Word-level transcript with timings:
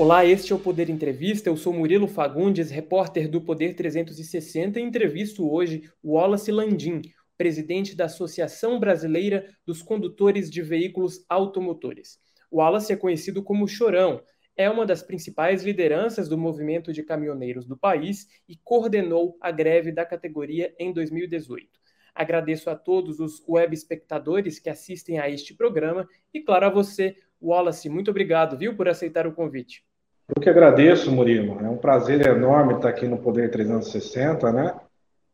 Olá, 0.00 0.24
este 0.24 0.50
é 0.50 0.56
o 0.56 0.58
Poder 0.58 0.88
Entrevista. 0.88 1.50
Eu 1.50 1.58
sou 1.58 1.74
Murilo 1.74 2.08
Fagundes, 2.08 2.70
repórter 2.70 3.28
do 3.28 3.38
Poder 3.38 3.74
360 3.74 4.80
e 4.80 4.82
entrevisto 4.82 5.46
hoje 5.46 5.92
o 6.02 6.14
Wallace 6.14 6.50
Landim, 6.50 7.02
presidente 7.36 7.94
da 7.94 8.06
Associação 8.06 8.80
Brasileira 8.80 9.54
dos 9.66 9.82
Condutores 9.82 10.50
de 10.50 10.62
Veículos 10.62 11.22
Automotores. 11.28 12.18
O 12.50 12.60
Wallace 12.60 12.94
é 12.94 12.96
conhecido 12.96 13.42
como 13.42 13.68
Chorão, 13.68 14.22
é 14.56 14.70
uma 14.70 14.86
das 14.86 15.02
principais 15.02 15.62
lideranças 15.64 16.30
do 16.30 16.38
movimento 16.38 16.94
de 16.94 17.02
caminhoneiros 17.02 17.66
do 17.66 17.76
país 17.76 18.26
e 18.48 18.56
coordenou 18.64 19.36
a 19.38 19.50
greve 19.50 19.92
da 19.92 20.06
categoria 20.06 20.74
em 20.78 20.94
2018. 20.94 21.78
Agradeço 22.14 22.70
a 22.70 22.74
todos 22.74 23.20
os 23.20 23.46
web 23.46 23.74
espectadores 23.74 24.58
que 24.58 24.70
assistem 24.70 25.18
a 25.18 25.28
este 25.28 25.52
programa 25.52 26.08
e, 26.32 26.40
claro, 26.40 26.64
a 26.64 26.70
você, 26.70 27.14
Wallace. 27.38 27.90
Muito 27.90 28.10
obrigado, 28.10 28.56
viu, 28.56 28.74
por 28.74 28.88
aceitar 28.88 29.26
o 29.26 29.34
convite. 29.34 29.89
Eu 30.34 30.40
que 30.40 30.48
agradeço, 30.48 31.10
Murilo. 31.10 31.58
É 31.60 31.68
um 31.68 31.76
prazer 31.76 32.24
enorme 32.26 32.74
estar 32.74 32.88
aqui 32.88 33.06
no 33.06 33.18
Poder 33.18 33.50
360, 33.50 34.52
né? 34.52 34.74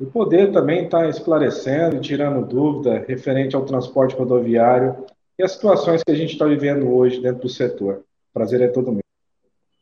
E 0.00 0.06
poder 0.06 0.52
também 0.52 0.84
estar 0.84 1.08
esclarecendo 1.08 2.00
tirando 2.00 2.46
dúvida 2.46 3.04
referente 3.06 3.54
ao 3.54 3.64
transporte 3.64 4.14
rodoviário 4.14 5.06
e 5.38 5.42
as 5.42 5.52
situações 5.52 6.02
que 6.02 6.10
a 6.10 6.14
gente 6.14 6.32
está 6.32 6.46
vivendo 6.46 6.90
hoje 6.90 7.20
dentro 7.20 7.42
do 7.42 7.48
setor. 7.48 8.04
prazer 8.32 8.60
é 8.62 8.68
todo 8.68 8.92
meu. 8.92 9.00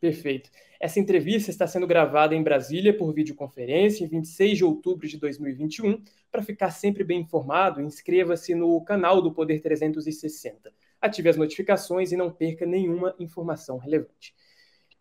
Perfeito. 0.00 0.50
Essa 0.80 1.00
entrevista 1.00 1.51
está 1.51 1.66
sendo 1.66 1.87
gravada 1.87 2.34
em 2.34 2.42
Brasília 2.42 2.96
por 2.96 3.12
videoconferência 3.12 4.04
em 4.04 4.09
26 4.09 4.59
de 4.59 4.65
outubro 4.65 5.09
de 5.09 5.16
2021. 5.18 6.02
Para 6.30 6.42
ficar 6.42 6.70
sempre 6.70 7.02
bem 7.02 7.20
informado, 7.20 7.80
inscreva-se 7.80 8.54
no 8.54 8.80
canal 8.84 9.23
do 9.23 9.32
Poder 9.32 9.60
360. 9.60 10.73
Ative 11.01 11.28
as 11.28 11.37
notificações 11.37 12.12
e 12.12 12.16
não 12.16 12.30
perca 12.30 12.66
nenhuma 12.66 13.15
informação 13.18 13.78
relevante. 13.78 14.34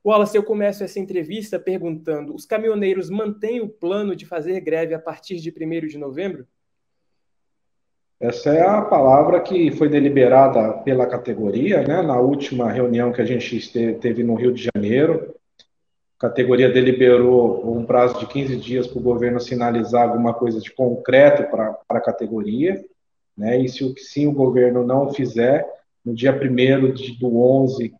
Wallace, 0.05 0.35
eu 0.35 0.43
começo 0.43 0.83
essa 0.83 0.99
entrevista 0.99 1.57
perguntando: 1.57 2.35
os 2.35 2.45
caminhoneiros 2.45 3.09
mantêm 3.09 3.61
o 3.61 3.69
plano 3.69 4.15
de 4.15 4.25
fazer 4.25 4.59
greve 4.59 4.93
a 4.93 4.99
partir 4.99 5.37
de 5.37 5.49
1 5.49 5.87
de 5.87 5.97
novembro? 5.97 6.45
Essa 8.19 8.51
é 8.51 8.61
a 8.61 8.81
palavra 8.81 9.41
que 9.41 9.71
foi 9.71 9.89
deliberada 9.89 10.73
pela 10.79 11.05
categoria, 11.05 11.83
né, 11.83 12.01
na 12.01 12.19
última 12.19 12.71
reunião 12.71 13.11
que 13.11 13.21
a 13.21 13.25
gente 13.25 13.69
teve 13.99 14.23
no 14.23 14.35
Rio 14.35 14.53
de 14.53 14.69
Janeiro. 14.73 15.35
A 16.17 16.29
categoria 16.29 16.71
deliberou 16.71 17.69
um 17.75 17.85
prazo 17.85 18.19
de 18.19 18.27
15 18.27 18.55
dias 18.57 18.87
para 18.87 18.99
o 18.99 19.03
governo 19.03 19.39
sinalizar 19.41 20.07
alguma 20.07 20.33
coisa 20.33 20.59
de 20.59 20.71
concreto 20.71 21.49
para 21.49 21.77
a 21.89 21.99
categoria. 21.99 22.81
Né, 23.37 23.59
e 23.59 23.67
se, 23.67 23.93
se 23.97 24.27
o 24.27 24.31
governo 24.31 24.85
não 24.85 25.11
fizer, 25.13 25.65
no 26.05 26.13
dia 26.13 26.31
1 26.31 27.19
do 27.19 27.41
11 27.41 27.93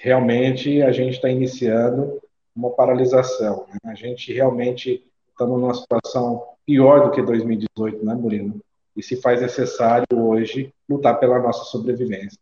realmente 0.00 0.82
a 0.82 0.92
gente 0.92 1.14
está 1.14 1.28
iniciando 1.28 2.20
uma 2.54 2.70
paralisação. 2.70 3.66
Né? 3.68 3.78
A 3.84 3.94
gente 3.94 4.32
realmente 4.32 5.04
está 5.30 5.46
numa 5.46 5.74
situação 5.74 6.44
pior 6.66 7.04
do 7.04 7.10
que 7.10 7.22
2018, 7.22 8.04
né, 8.04 8.14
Murilo? 8.14 8.60
E 8.96 9.02
se 9.02 9.16
faz 9.16 9.40
necessário 9.40 10.06
hoje 10.12 10.72
lutar 10.88 11.18
pela 11.18 11.38
nossa 11.38 11.64
sobrevivência. 11.64 12.38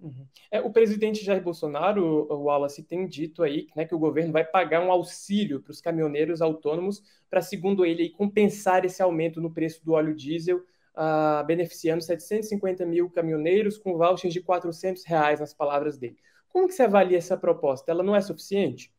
Uhum. 0.00 0.26
É, 0.50 0.60
o 0.60 0.70
presidente 0.70 1.24
Jair 1.24 1.42
Bolsonaro, 1.42 2.26
o 2.28 2.44
Wallace, 2.44 2.82
tem 2.82 3.06
dito 3.06 3.42
aí 3.42 3.68
né, 3.76 3.84
que 3.84 3.94
o 3.94 3.98
governo 3.98 4.32
vai 4.32 4.44
pagar 4.44 4.80
um 4.80 4.90
auxílio 4.90 5.60
para 5.60 5.70
os 5.70 5.80
caminhoneiros 5.80 6.42
autônomos 6.42 7.02
para, 7.30 7.40
segundo 7.40 7.86
ele, 7.86 8.10
compensar 8.10 8.84
esse 8.84 9.00
aumento 9.00 9.40
no 9.40 9.50
preço 9.50 9.84
do 9.84 9.92
óleo 9.92 10.14
diesel, 10.14 10.58
uh, 10.58 11.46
beneficiando 11.46 12.02
750 12.02 12.84
mil 12.84 13.08
caminhoneiros 13.08 13.78
com 13.78 13.96
vouchers 13.96 14.34
de 14.34 14.40
400 14.40 15.04
reais, 15.04 15.40
nas 15.40 15.54
palavras 15.54 15.96
dele. 15.96 16.16
Como 16.52 16.68
que 16.68 16.74
você 16.74 16.82
avalia 16.82 17.18
essa 17.18 17.36
proposta? 17.36 17.90
Ela 17.90 18.02
não 18.02 18.14
é 18.14 18.20
suficiente? 18.20 18.92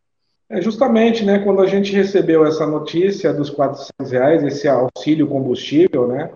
É 0.49 0.61
justamente, 0.61 1.23
né, 1.23 1.39
quando 1.39 1.61
a 1.61 1.67
gente 1.67 1.93
recebeu 1.93 2.45
essa 2.45 2.65
notícia 2.67 3.33
dos 3.33 3.49
400 3.49 4.11
reais, 4.11 4.43
esse 4.43 4.67
auxílio 4.67 5.27
combustível, 5.27 6.07
né, 6.07 6.31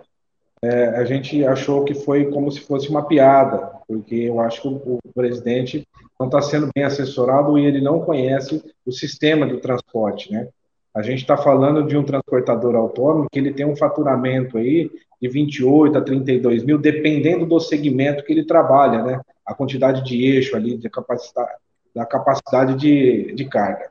é, 0.62 0.88
a 0.90 1.06
gente 1.06 1.46
achou 1.46 1.84
que 1.84 1.94
foi 1.94 2.32
como 2.32 2.52
se 2.52 2.62
fosse 2.62 2.90
uma 2.90 3.06
piada, 3.06 3.72
porque 3.88 4.16
eu 4.16 4.40
acho 4.40 4.62
que 4.62 4.68
o, 4.68 5.00
o 5.04 5.14
presidente 5.14 5.88
não 6.20 6.28
está 6.28 6.42
sendo 6.42 6.70
bem 6.74 6.84
assessorado 6.84 7.58
e 7.60 7.66
ele 7.66 7.82
não 7.82 8.00
conhece 8.00 8.64
o 8.86 8.92
sistema 8.92 9.46
do 9.46 9.60
transporte, 9.60 10.32
né. 10.32 10.48
A 10.96 11.04
gente 11.04 11.20
está 11.20 11.38
falando 11.38 11.86
de 11.86 11.96
um 11.96 12.04
transportador 12.04 12.76
autônomo 12.76 13.28
que 13.32 13.38
ele 13.38 13.54
tem 13.54 13.68
um 13.68 13.76
faturamento 13.76 14.58
aí 14.58 14.90
de 15.22 15.28
28 15.28 15.98
a 15.98 16.02
32 16.02 16.64
mil, 16.64 16.78
dependendo 16.78 17.46
do 17.46 17.60
segmento 17.60 18.24
que 18.24 18.32
ele 18.32 18.46
trabalha, 18.46 19.04
né? 19.04 19.22
A 19.46 19.54
quantidade 19.54 20.04
de 20.04 20.26
eixo 20.26 20.56
ali, 20.56 20.78
de 20.78 20.90
capacidade, 20.90 21.58
da 21.96 22.06
capacidade 22.06 22.76
de, 22.76 23.34
de 23.34 23.46
carga. 23.46 23.90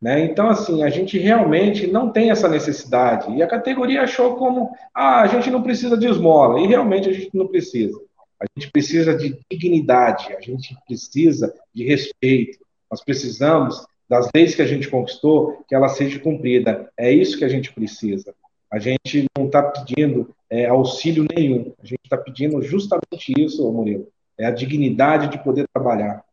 Né? 0.00 0.24
Então, 0.24 0.48
assim, 0.48 0.84
a 0.84 0.88
gente 0.88 1.18
realmente 1.18 1.86
não 1.86 2.10
tem 2.10 2.30
essa 2.30 2.48
necessidade. 2.48 3.34
E 3.34 3.42
a 3.42 3.48
categoria 3.48 4.02
achou 4.02 4.36
como, 4.36 4.70
ah, 4.94 5.22
a 5.22 5.26
gente 5.26 5.50
não 5.50 5.62
precisa 5.62 5.96
de 5.96 6.06
esmola. 6.06 6.60
E 6.60 6.66
realmente 6.66 7.08
a 7.08 7.12
gente 7.12 7.36
não 7.36 7.48
precisa. 7.48 7.98
A 8.40 8.46
gente 8.56 8.70
precisa 8.70 9.16
de 9.16 9.36
dignidade, 9.50 10.32
a 10.32 10.40
gente 10.40 10.76
precisa 10.86 11.52
de 11.74 11.84
respeito. 11.84 12.58
Nós 12.88 13.02
precisamos 13.02 13.84
das 14.08 14.28
leis 14.32 14.54
que 14.54 14.62
a 14.62 14.66
gente 14.66 14.88
conquistou, 14.88 15.64
que 15.68 15.74
ela 15.74 15.88
seja 15.88 16.20
cumprida. 16.20 16.88
É 16.96 17.10
isso 17.10 17.36
que 17.36 17.44
a 17.44 17.48
gente 17.48 17.72
precisa. 17.72 18.32
A 18.70 18.78
gente 18.78 19.26
não 19.36 19.46
está 19.46 19.62
pedindo 19.62 20.32
é, 20.50 20.66
auxílio 20.66 21.26
nenhum. 21.34 21.74
A 21.82 21.86
gente 21.86 22.00
está 22.04 22.16
pedindo 22.16 22.60
justamente 22.62 23.32
isso, 23.36 23.70
Murilo. 23.70 24.10
É 24.36 24.46
a 24.46 24.50
dignidade 24.50 25.28
de 25.28 25.42
poder 25.42 25.66
trabalhar. 25.72 26.24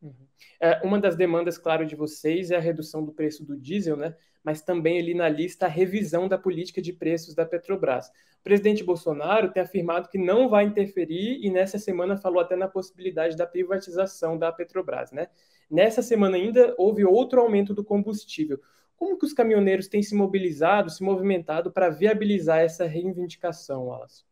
Uhum. 0.00 0.12
É, 0.60 0.80
uma 0.84 1.00
das 1.00 1.16
demandas, 1.16 1.58
claro, 1.58 1.84
de 1.84 1.96
vocês 1.96 2.50
é 2.50 2.56
a 2.56 2.60
redução 2.60 3.04
do 3.04 3.12
preço 3.12 3.44
do 3.44 3.56
diesel, 3.56 3.96
né? 3.96 4.14
Mas 4.42 4.62
também 4.62 4.98
ali 4.98 5.14
na 5.14 5.28
lista 5.28 5.66
a 5.66 5.68
revisão 5.68 6.28
da 6.28 6.38
política 6.38 6.80
de 6.80 6.92
preços 6.92 7.34
da 7.34 7.44
Petrobras. 7.44 8.08
O 8.40 8.44
presidente 8.44 8.84
Bolsonaro 8.84 9.50
tem 9.50 9.62
afirmado 9.62 10.08
que 10.08 10.16
não 10.16 10.48
vai 10.48 10.64
interferir 10.64 11.44
e 11.44 11.50
nessa 11.50 11.78
semana 11.78 12.16
falou 12.16 12.40
até 12.40 12.56
na 12.56 12.68
possibilidade 12.68 13.36
da 13.36 13.46
privatização 13.46 14.38
da 14.38 14.50
Petrobras, 14.52 15.12
né? 15.12 15.26
Nessa 15.70 16.00
semana 16.00 16.36
ainda 16.36 16.74
houve 16.78 17.04
outro 17.04 17.40
aumento 17.40 17.74
do 17.74 17.84
combustível. 17.84 18.58
Como 18.98 19.16
que 19.16 19.24
os 19.24 19.32
caminhoneiros 19.32 19.86
têm 19.86 20.02
se 20.02 20.14
mobilizado, 20.14 20.90
se 20.90 21.04
movimentado 21.04 21.70
para 21.70 21.88
viabilizar 21.88 22.58
essa 22.58 22.84
reivindicação, 22.84 23.86
Wallace? 23.86 24.24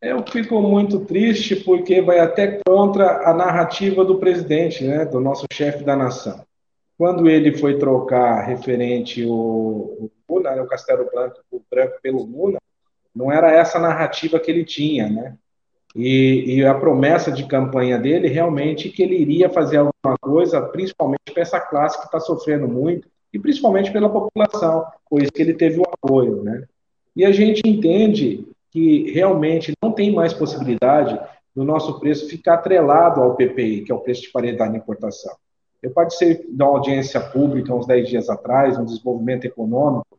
Eu 0.00 0.22
fico 0.26 0.60
muito 0.60 1.04
triste 1.06 1.56
porque 1.56 2.02
vai 2.02 2.18
até 2.20 2.60
contra 2.66 3.28
a 3.28 3.34
narrativa 3.34 4.04
do 4.04 4.18
presidente, 4.18 4.84
né, 4.84 5.06
do 5.06 5.20
nosso 5.20 5.46
chefe 5.52 5.82
da 5.82 5.96
nação. 5.96 6.44
Quando 6.98 7.28
ele 7.28 7.56
foi 7.56 7.78
trocar 7.78 8.42
referente 8.42 9.24
o, 9.24 10.10
o 10.28 10.40
né, 10.40 10.60
o 10.60 10.66
Castelo 10.66 11.08
Branco, 11.10 11.40
o 11.50 11.62
Branco 11.70 11.98
pelo 12.02 12.22
Luna, 12.22 12.58
não 13.14 13.32
era 13.32 13.50
essa 13.50 13.78
narrativa 13.78 14.38
que 14.38 14.50
ele 14.50 14.64
tinha, 14.64 15.08
né? 15.08 15.36
E, 15.96 16.58
e, 16.58 16.64
a 16.64 16.72
promessa 16.72 17.32
de 17.32 17.44
campanha 17.46 17.98
dele 17.98 18.28
realmente 18.28 18.90
que 18.90 19.02
ele 19.02 19.16
iria 19.16 19.50
fazer 19.50 19.78
alguma 19.78 20.16
coisa, 20.20 20.62
principalmente 20.62 21.32
para 21.32 21.42
essa 21.42 21.58
classe 21.58 21.98
que 21.98 22.04
está 22.04 22.20
sofrendo 22.20 22.68
muito, 22.68 23.08
e 23.32 23.38
principalmente 23.38 23.92
pela 23.92 24.08
população, 24.08 24.86
por 25.08 25.22
isso 25.22 25.32
que 25.32 25.42
ele 25.42 25.54
teve 25.54 25.78
o 25.78 25.84
apoio. 25.84 26.42
Né? 26.42 26.64
E 27.14 27.24
a 27.24 27.32
gente 27.32 27.62
entende 27.64 28.46
que 28.70 29.10
realmente 29.12 29.72
não 29.82 29.92
tem 29.92 30.12
mais 30.12 30.32
possibilidade 30.32 31.18
do 31.54 31.64
nosso 31.64 31.98
preço 31.98 32.28
ficar 32.28 32.54
atrelado 32.54 33.20
ao 33.20 33.34
PPI, 33.34 33.82
que 33.82 33.92
é 33.92 33.94
o 33.94 34.00
preço 34.00 34.22
de 34.22 34.30
paridade 34.30 34.72
de 34.72 34.78
importação. 34.78 35.34
Eu 35.82 35.90
participei 35.90 36.46
de 36.46 36.62
uma 36.62 36.72
audiência 36.72 37.20
pública 37.20 37.74
uns 37.74 37.86
10 37.86 38.08
dias 38.08 38.28
atrás, 38.28 38.78
um 38.78 38.84
desenvolvimento 38.84 39.46
econômico 39.46 40.18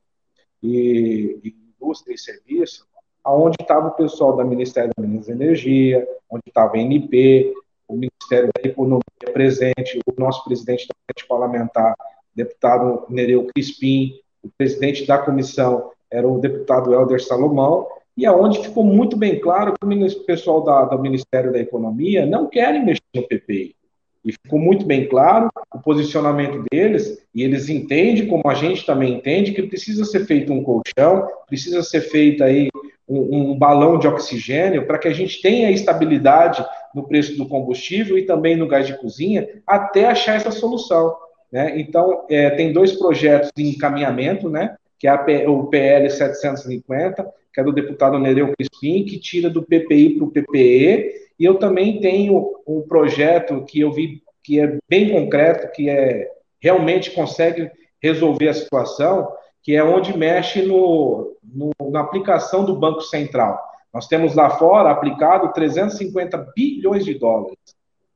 e, 0.61 1.39
e 1.43 1.55
indústria 1.75 2.13
e 2.13 2.17
serviço, 2.17 2.85
aonde 3.23 3.57
estava 3.61 3.87
o 3.87 3.91
pessoal 3.91 4.35
do 4.35 4.43
Ministério 4.43 4.91
da 4.97 5.05
Minas 5.05 5.27
e 5.27 5.31
Energia, 5.31 6.07
onde 6.29 6.43
estava 6.47 6.75
a 6.75 6.79
NP, 6.79 7.53
o 7.87 7.93
Ministério 7.93 8.49
da 8.55 8.69
Economia 8.69 9.01
presente, 9.33 9.99
o 10.05 10.19
nosso 10.19 10.43
presidente 10.43 10.87
da 10.87 10.95
frente 11.05 11.27
parlamentar, 11.27 11.95
deputado 12.35 13.05
Nereu 13.09 13.47
Crispim, 13.53 14.13
o 14.43 14.49
presidente 14.57 15.05
da 15.05 15.17
comissão 15.17 15.91
era 16.09 16.27
o 16.27 16.39
deputado 16.39 16.93
Helder 16.93 17.23
Salomão, 17.23 17.87
e 18.17 18.25
aonde 18.25 18.59
ficou 18.59 18.83
muito 18.83 19.15
bem 19.15 19.39
claro 19.39 19.73
que 19.73 19.85
o 19.85 20.25
pessoal 20.25 20.63
da, 20.63 20.85
do 20.85 20.99
Ministério 20.99 21.51
da 21.51 21.59
Economia 21.59 22.25
não 22.25 22.47
querem 22.47 22.83
mexer 22.83 23.01
no 23.15 23.27
PPI. 23.27 23.75
E 24.23 24.33
ficou 24.33 24.59
muito 24.59 24.85
bem 24.85 25.07
claro 25.07 25.49
o 25.73 25.79
posicionamento 25.79 26.63
deles, 26.71 27.25
e 27.33 27.43
eles 27.43 27.69
entendem, 27.69 28.27
como 28.27 28.43
a 28.45 28.53
gente 28.53 28.85
também 28.85 29.13
entende, 29.13 29.53
que 29.53 29.63
precisa 29.63 30.05
ser 30.05 30.25
feito 30.25 30.53
um 30.53 30.63
colchão, 30.63 31.27
precisa 31.47 31.81
ser 31.81 32.01
feito 32.01 32.43
aí 32.43 32.69
um, 33.07 33.51
um 33.51 33.57
balão 33.57 33.97
de 33.97 34.07
oxigênio 34.07 34.85
para 34.85 34.99
que 34.99 35.07
a 35.07 35.13
gente 35.13 35.41
tenha 35.41 35.71
estabilidade 35.71 36.63
no 36.93 37.07
preço 37.07 37.35
do 37.35 37.47
combustível 37.47 38.17
e 38.17 38.25
também 38.25 38.55
no 38.55 38.67
gás 38.67 38.85
de 38.85 38.97
cozinha, 38.97 39.47
até 39.65 40.05
achar 40.05 40.35
essa 40.35 40.51
solução. 40.51 41.15
Né? 41.51 41.79
Então, 41.79 42.25
é, 42.29 42.49
tem 42.51 42.71
dois 42.71 42.93
projetos 42.93 43.51
em 43.57 43.69
encaminhamento, 43.69 44.49
né? 44.49 44.75
que 44.97 45.07
é 45.07 45.49
o 45.49 45.65
PL 45.65 46.09
750, 46.09 47.27
que 47.53 47.59
é 47.59 47.63
do 47.63 47.73
deputado 47.73 48.19
Nereu 48.19 48.53
Crispim, 48.55 49.03
que 49.03 49.19
tira 49.19 49.49
do 49.49 49.63
PPI 49.63 50.15
para 50.15 50.25
o 50.25 50.31
PPE, 50.31 51.11
e 51.39 51.43
eu 51.43 51.55
também 51.55 51.99
tenho 51.99 52.53
um 52.67 52.81
projeto 52.81 53.65
que 53.65 53.79
eu 53.81 53.91
vi 53.91 54.21
que 54.43 54.59
é 54.59 54.77
bem 54.87 55.11
concreto, 55.11 55.71
que 55.71 55.89
é 55.89 56.29
realmente 56.61 57.11
consegue 57.11 57.69
resolver 58.01 58.47
a 58.47 58.53
situação, 58.53 59.31
que 59.63 59.75
é 59.75 59.83
onde 59.83 60.17
mexe 60.17 60.61
no, 60.61 61.35
no, 61.43 61.71
na 61.89 62.01
aplicação 62.01 62.63
do 62.63 62.75
Banco 62.75 63.01
Central. 63.01 63.59
Nós 63.93 64.07
temos 64.07 64.35
lá 64.35 64.51
fora 64.51 64.91
aplicado 64.91 65.51
350 65.53 66.37
bilhões 66.55 67.03
de 67.03 67.15
dólares, 67.15 67.57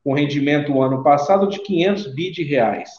com 0.04 0.14
rendimento 0.14 0.72
o 0.72 0.82
ano 0.82 1.04
passado 1.04 1.48
de 1.48 1.60
500 1.60 2.14
bi 2.14 2.32
de 2.32 2.44
reais. 2.44 2.92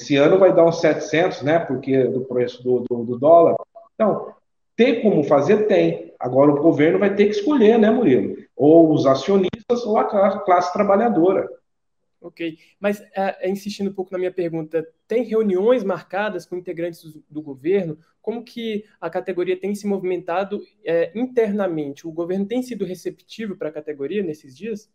Esse 0.00 0.16
ano 0.16 0.38
vai 0.38 0.54
dar 0.54 0.64
uns 0.64 0.80
700, 0.80 1.42
né, 1.42 1.58
porque 1.58 2.04
do 2.04 2.24
preço 2.24 2.62
do, 2.62 2.84
do, 2.88 3.04
do 3.04 3.18
dólar. 3.18 3.56
Então, 3.94 4.32
tem 4.76 5.02
como 5.02 5.24
fazer? 5.24 5.66
Tem. 5.66 6.14
Agora 6.20 6.52
o 6.52 6.62
governo 6.62 7.00
vai 7.00 7.14
ter 7.14 7.24
que 7.24 7.32
escolher, 7.32 7.78
né, 7.78 7.90
Murilo? 7.90 8.36
Ou 8.56 8.92
os 8.92 9.06
acionistas 9.06 9.84
ou 9.84 9.98
a 9.98 10.04
classe 10.04 10.72
trabalhadora. 10.72 11.48
Ok, 12.20 12.58
mas 12.80 13.00
é, 13.14 13.48
insistindo 13.48 13.90
um 13.90 13.92
pouco 13.92 14.10
na 14.10 14.18
minha 14.18 14.32
pergunta, 14.32 14.86
tem 15.06 15.22
reuniões 15.22 15.84
marcadas 15.84 16.44
com 16.44 16.56
integrantes 16.56 17.02
do, 17.04 17.24
do 17.30 17.42
governo? 17.42 17.96
Como 18.20 18.42
que 18.42 18.84
a 19.00 19.08
categoria 19.08 19.58
tem 19.58 19.74
se 19.74 19.86
movimentado 19.86 20.60
é, 20.84 21.12
internamente? 21.14 22.08
O 22.08 22.12
governo 22.12 22.44
tem 22.44 22.60
sido 22.60 22.84
receptivo 22.84 23.56
para 23.56 23.68
a 23.68 23.72
categoria 23.72 24.22
nesses 24.22 24.56
dias? 24.56 24.90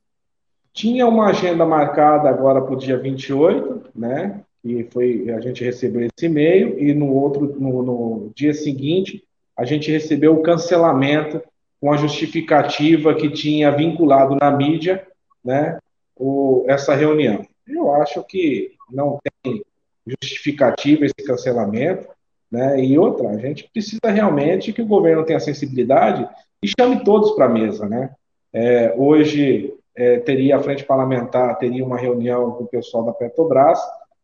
Tinha 0.73 1.07
uma 1.07 1.27
agenda 1.27 1.65
marcada 1.65 2.29
agora 2.29 2.61
para 2.61 2.73
o 2.73 2.77
dia 2.77 2.97
28, 2.97 3.91
né? 3.95 4.43
E 4.63 4.83
foi 4.85 5.29
a 5.29 5.39
gente 5.41 5.63
recebeu 5.63 6.01
esse 6.01 6.25
e-mail 6.25 6.79
e 6.79 6.93
no 6.93 7.13
outro 7.13 7.59
no, 7.59 7.83
no 7.83 8.31
dia 8.33 8.53
seguinte 8.53 9.23
a 9.57 9.65
gente 9.65 9.91
recebeu 9.91 10.33
o 10.33 10.41
cancelamento 10.41 11.41
com 11.79 11.91
a 11.91 11.97
justificativa 11.97 13.13
que 13.13 13.29
tinha 13.29 13.69
vinculado 13.69 14.35
na 14.35 14.49
mídia, 14.49 15.05
né? 15.43 15.77
o, 16.15 16.65
essa 16.67 16.95
reunião. 16.95 17.45
Eu 17.67 17.93
acho 17.95 18.23
que 18.23 18.71
não 18.91 19.19
tem 19.43 19.63
justificativa 20.07 21.05
esse 21.05 21.25
cancelamento, 21.25 22.07
né? 22.51 22.79
E 22.83 22.97
outra, 22.97 23.29
a 23.29 23.37
gente 23.37 23.69
precisa 23.71 24.11
realmente 24.11 24.73
que 24.73 24.81
o 24.81 24.87
governo 24.87 25.25
tenha 25.25 25.39
sensibilidade 25.39 26.27
e 26.61 26.67
chame 26.67 27.03
todos 27.03 27.31
para 27.31 27.45
a 27.45 27.49
mesa, 27.49 27.87
né? 27.87 28.11
É, 28.51 28.93
hoje 28.97 29.73
é, 29.95 30.19
teria 30.19 30.57
a 30.57 30.63
frente 30.63 30.83
parlamentar, 30.83 31.57
teria 31.57 31.83
uma 31.83 31.97
reunião 31.97 32.51
com 32.51 32.63
o 32.63 32.67
pessoal 32.67 33.03
da 33.03 33.13
Petrobras 33.13 33.79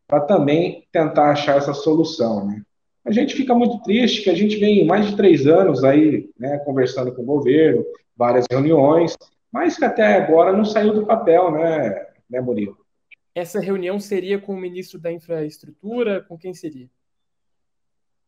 para 0.09 0.21
também 0.21 0.87
tentar 0.91 1.29
achar 1.29 1.57
essa 1.57 1.71
solução, 1.71 2.47
né? 2.47 2.63
A 3.05 3.11
gente 3.11 3.35
fica 3.35 3.53
muito 3.53 3.81
triste 3.83 4.23
que 4.23 4.29
a 4.29 4.33
gente 4.33 4.57
vem 4.57 4.85
mais 4.85 5.07
de 5.07 5.15
três 5.15 5.45
anos 5.45 5.83
aí, 5.83 6.29
né, 6.37 6.57
conversando 6.59 7.13
com 7.13 7.21
o 7.21 7.25
governo, 7.25 7.85
várias 8.17 8.45
reuniões, 8.51 9.15
mas 9.51 9.77
que 9.77 9.85
até 9.85 10.15
agora 10.15 10.51
não 10.51 10.65
saiu 10.65 10.93
do 10.93 11.05
papel, 11.05 11.51
né, 11.51 12.07
né 12.29 12.41
Murilo? 12.41 12.77
Essa 13.33 13.59
reunião 13.59 13.99
seria 13.99 14.39
com 14.39 14.53
o 14.53 14.59
ministro 14.59 14.99
da 14.99 15.11
Infraestrutura? 15.11 16.21
Com 16.27 16.37
quem 16.37 16.53
seria? 16.53 16.89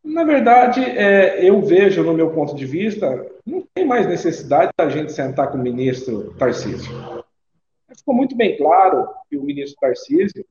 Na 0.02 0.24
verdade, 0.24 0.80
é, 0.80 1.44
eu 1.44 1.60
vejo, 1.60 2.02
no 2.02 2.14
meu 2.14 2.30
ponto 2.30 2.54
de 2.54 2.64
vista, 2.64 3.26
não 3.44 3.66
tem 3.74 3.84
mais 3.84 4.06
necessidade 4.06 4.70
da 4.78 4.88
gente 4.88 5.12
sentar 5.12 5.50
com 5.50 5.58
o 5.58 5.62
ministro 5.62 6.32
Tarcísio. 6.34 6.92
Ficou 7.96 8.14
muito 8.14 8.36
bem 8.36 8.56
claro 8.56 9.06
que 9.28 9.36
o 9.36 9.42
ministro 9.42 9.78
Tarcísio 9.80 10.44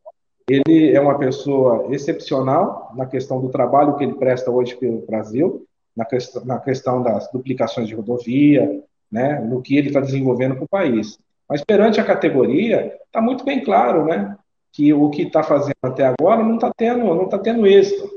ele 0.52 0.94
é 0.96 1.00
uma 1.00 1.18
pessoa 1.18 1.88
excepcional 1.94 2.92
na 2.96 3.06
questão 3.06 3.40
do 3.40 3.50
trabalho 3.50 3.96
que 3.96 4.04
ele 4.04 4.16
presta 4.16 4.52
hoje 4.52 4.76
pelo 4.76 5.06
Brasil, 5.06 5.66
na 5.96 6.06
questão, 6.06 6.46
na 6.46 6.60
questão 6.60 7.02
das 7.02 7.32
duplicações 7.32 7.88
de 7.88 7.96
rodovia, 7.96 8.84
né, 9.12 9.40
no 9.40 9.62
que 9.62 9.78
ele 9.78 9.88
está 9.88 10.00
desenvolvendo 10.00 10.56
para 10.56 10.64
o 10.64 10.70
país. 10.70 11.20
Mas 11.48 11.64
perante 11.64 12.00
a 12.00 12.04
categoria, 12.04 12.98
está 13.06 13.22
muito 13.22 13.44
bem 13.44 13.64
claro, 13.64 14.06
né, 14.06 14.38
que 14.72 14.94
o 14.94 15.10
que 15.10 15.24
está 15.24 15.44
fazendo 15.44 15.76
até 15.82 16.06
agora 16.06 16.44
não 16.44 16.56
está 16.56 16.72
tendo, 16.76 17.04
não 17.04 17.28
tá 17.28 17.38
tendo 17.38 17.68
êxito, 17.68 18.10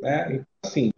né? 0.00 0.26
Então, 0.28 0.46
assim, 0.64 0.90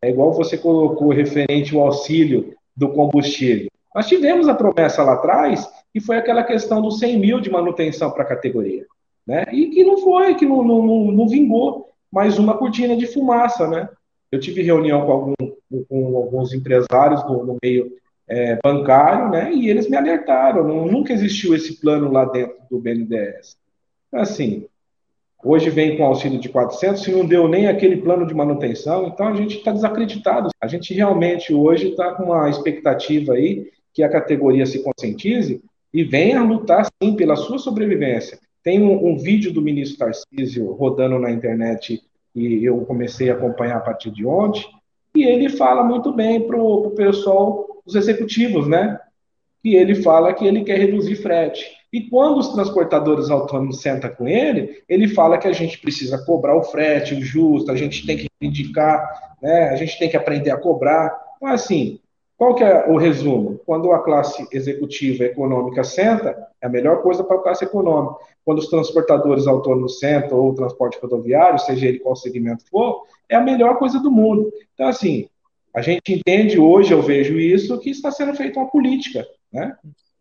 é 0.00 0.08
igual 0.08 0.32
você 0.32 0.56
colocou 0.56 1.10
referente 1.10 1.74
ao 1.74 1.82
auxílio 1.82 2.54
do 2.76 2.88
combustível. 2.90 3.68
Nós 3.94 4.06
tivemos 4.06 4.48
a 4.48 4.54
promessa 4.54 5.02
lá 5.02 5.14
atrás 5.14 5.68
e 5.94 6.00
foi 6.00 6.16
aquela 6.16 6.44
questão 6.44 6.80
dos 6.80 6.98
100 6.98 7.18
mil 7.18 7.40
de 7.40 7.50
manutenção 7.50 8.10
para 8.10 8.22
a 8.22 8.26
categoria, 8.26 8.86
né? 9.26 9.44
E 9.52 9.66
que 9.68 9.84
não 9.84 9.98
foi, 9.98 10.34
que 10.34 10.44
não, 10.44 10.62
não, 10.62 11.12
não 11.12 11.28
vingou. 11.28 11.88
Mais 12.10 12.38
uma 12.38 12.56
cortina 12.56 12.96
de 12.96 13.06
fumaça, 13.06 13.66
né? 13.66 13.88
Eu 14.30 14.40
tive 14.40 14.62
reunião 14.62 15.04
com, 15.06 15.12
algum, 15.12 15.34
com 15.88 16.16
alguns 16.16 16.52
empresários 16.52 17.24
no, 17.24 17.44
no 17.44 17.56
meio 17.62 17.92
é, 18.28 18.58
bancário, 18.62 19.30
né? 19.30 19.52
E 19.52 19.68
eles 19.68 19.88
me 19.88 19.96
alertaram, 19.96 20.66
não, 20.66 20.86
nunca 20.86 21.12
existiu 21.12 21.54
esse 21.54 21.80
plano 21.80 22.10
lá 22.10 22.24
dentro 22.24 22.56
do 22.70 22.78
BNDES. 22.78 23.56
Então, 24.08 24.20
assim, 24.20 24.66
hoje 25.44 25.70
vem 25.70 25.96
com 25.96 26.04
auxílio 26.04 26.38
de 26.38 26.48
400, 26.48 27.02
se 27.02 27.12
não 27.12 27.26
deu 27.26 27.48
nem 27.48 27.66
aquele 27.66 27.96
plano 27.96 28.26
de 28.26 28.34
manutenção, 28.34 29.06
então 29.06 29.28
a 29.28 29.34
gente 29.34 29.58
está 29.58 29.72
desacreditado. 29.72 30.48
A 30.60 30.66
gente 30.66 30.94
realmente 30.94 31.52
hoje 31.52 31.90
está 31.90 32.14
com 32.14 32.24
uma 32.24 32.48
expectativa 32.48 33.34
aí 33.34 33.70
que 33.92 34.02
a 34.02 34.08
categoria 34.08 34.64
se 34.64 34.82
conscientize 34.82 35.62
e 35.92 36.04
venha 36.04 36.42
lutar 36.42 36.86
sim 37.02 37.14
pela 37.14 37.36
sua 37.36 37.58
sobrevivência. 37.58 38.38
Tem 38.62 38.82
um, 38.82 39.12
um 39.12 39.16
vídeo 39.16 39.52
do 39.52 39.62
ministro 39.62 39.98
Tarcísio 39.98 40.72
rodando 40.72 41.18
na 41.18 41.30
internet 41.30 42.02
e 42.34 42.64
eu 42.64 42.80
comecei 42.86 43.30
a 43.30 43.34
acompanhar 43.34 43.76
a 43.76 43.80
partir 43.80 44.10
de 44.10 44.24
ontem, 44.24 44.64
e 45.14 45.24
ele 45.24 45.50
fala 45.50 45.84
muito 45.84 46.12
bem 46.12 46.46
para 46.46 46.60
o 46.60 46.90
pessoal 46.90 47.82
os 47.84 47.94
executivos, 47.94 48.66
né? 48.66 48.98
E 49.62 49.74
ele 49.76 49.96
fala 49.96 50.32
que 50.32 50.46
ele 50.46 50.64
quer 50.64 50.78
reduzir 50.78 51.16
frete. 51.16 51.64
E 51.92 52.08
quando 52.08 52.38
os 52.38 52.48
transportadores 52.48 53.30
autônomos 53.30 53.82
sentam 53.82 54.10
com 54.10 54.26
ele, 54.26 54.82
ele 54.88 55.06
fala 55.08 55.36
que 55.36 55.46
a 55.46 55.52
gente 55.52 55.78
precisa 55.78 56.24
cobrar 56.24 56.56
o 56.56 56.62
frete, 56.62 57.14
o 57.14 57.20
justo, 57.20 57.70
a 57.70 57.76
gente 57.76 58.06
tem 58.06 58.16
que 58.16 58.28
indicar, 58.40 59.36
né? 59.42 59.68
A 59.68 59.76
gente 59.76 59.98
tem 59.98 60.08
que 60.08 60.16
aprender 60.16 60.50
a 60.50 60.56
cobrar. 60.56 61.14
Então, 61.36 61.48
assim, 61.48 62.00
qual 62.42 62.56
que 62.56 62.64
é 62.64 62.90
o 62.90 62.96
resumo? 62.96 63.60
Quando 63.64 63.92
a 63.92 64.02
classe 64.02 64.44
executiva 64.50 65.22
econômica 65.22 65.84
senta, 65.84 66.48
é 66.60 66.66
a 66.66 66.68
melhor 66.68 67.00
coisa 67.00 67.22
para 67.22 67.36
a 67.36 67.40
classe 67.40 67.64
econômica. 67.64 68.16
Quando 68.44 68.58
os 68.58 68.66
transportadores 68.66 69.46
autônomos 69.46 70.00
sentam, 70.00 70.38
ou 70.38 70.50
o 70.50 70.54
transporte 70.56 70.98
rodoviário, 71.00 71.56
seja 71.60 71.86
ele 71.86 72.00
qual 72.00 72.16
segmento 72.16 72.64
for, 72.68 73.04
é 73.28 73.36
a 73.36 73.40
melhor 73.40 73.78
coisa 73.78 74.00
do 74.00 74.10
mundo. 74.10 74.52
Então, 74.74 74.88
assim, 74.88 75.28
a 75.72 75.80
gente 75.80 76.14
entende 76.14 76.58
hoje, 76.58 76.92
eu 76.92 77.00
vejo 77.00 77.38
isso, 77.38 77.78
que 77.78 77.90
está 77.90 78.10
sendo 78.10 78.34
feita 78.34 78.58
uma 78.58 78.68
política, 78.68 79.24
né? 79.52 79.76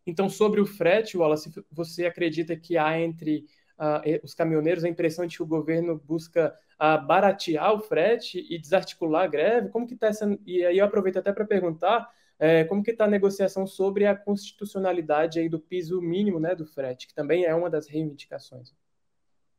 Então, 0.05 0.29
sobre 0.29 0.61
o 0.61 0.65
frete, 0.67 1.17
Wallace, 1.17 1.49
você 1.71 2.05
acredita 2.05 2.55
que 2.55 2.77
há 2.77 3.01
entre 3.01 3.45
uh, 3.81 4.19
os 4.23 4.35
caminhoneiros 4.35 4.83
a 4.83 4.89
impressão 4.89 5.25
de 5.25 5.35
que 5.35 5.43
o 5.43 5.47
governo 5.47 5.99
busca 6.05 6.53
uh, 6.79 7.05
baratear 7.05 7.73
o 7.73 7.79
frete 7.79 8.45
e 8.49 8.59
desarticular 8.59 9.23
a 9.23 9.27
greve? 9.27 9.69
Como 9.69 9.87
que 9.87 9.95
está 9.95 10.07
essa... 10.07 10.37
E 10.45 10.63
aí 10.63 10.77
eu 10.77 10.85
aproveito 10.85 11.17
até 11.17 11.33
para 11.33 11.45
perguntar 11.45 12.07
é, 12.39 12.63
como 12.63 12.81
que 12.81 12.91
está 12.91 13.05
a 13.05 13.09
negociação 13.09 13.67
sobre 13.67 14.05
a 14.05 14.15
constitucionalidade 14.15 15.39
aí 15.39 15.47
do 15.47 15.59
piso 15.59 16.01
mínimo 16.01 16.39
né, 16.39 16.55
do 16.55 16.65
frete, 16.65 17.07
que 17.07 17.13
também 17.13 17.45
é 17.45 17.53
uma 17.53 17.69
das 17.69 17.87
reivindicações. 17.87 18.73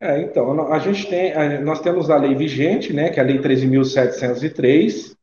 É, 0.00 0.21
então, 0.21 0.73
a 0.73 0.81
gente 0.81 1.09
tem, 1.09 1.33
nós 1.62 1.81
temos 1.81 2.11
a 2.11 2.17
lei 2.17 2.35
vigente, 2.35 2.93
né, 2.93 3.11
que 3.11 3.21
é 3.21 3.23
a 3.23 3.26
Lei 3.26 3.38
13.703, 3.38 5.14